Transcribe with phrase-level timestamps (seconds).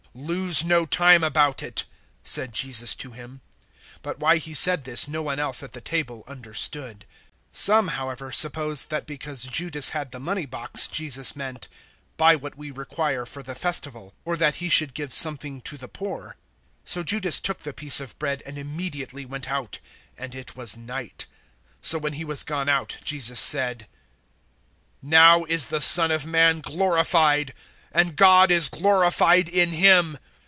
[0.13, 1.85] "Lose no time about it,"
[2.21, 3.39] said Jesus to him.
[3.99, 7.05] 013:028 But why He said this no one else at the table understood.
[7.53, 11.69] 013:029 Some, however, supposed that because Judas had the money box Jesus meant,
[12.17, 15.87] "Buy what we require for the Festival," or that he should give something to the
[15.87, 16.35] poor.
[16.85, 19.79] 013:030 So Judas took the piece of bread and immediately went out.
[20.17, 21.25] And it was night.
[21.81, 23.87] 013:031 So when he was gone out, Jesus said,
[25.01, 27.53] "Now is the Son of Man glorified,
[27.93, 30.17] and God is glorified in Him.